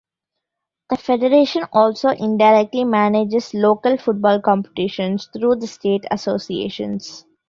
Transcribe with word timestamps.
The 0.89 0.97
federation 0.97 1.65
also 1.71 2.09
indirectly 2.09 2.85
manages 2.85 3.53
local 3.53 3.99
football 3.99 4.41
competitions 4.41 5.29
through 5.31 5.57
the 5.57 5.67
state 5.67 6.05
associations. 6.09 7.27